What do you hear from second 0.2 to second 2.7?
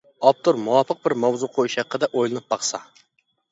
ئاپتور مۇۋاپىق بىر ماۋزۇ قويۇش ھەققىدە ئويلىنىپ